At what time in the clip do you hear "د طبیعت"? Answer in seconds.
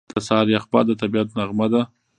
0.89-1.27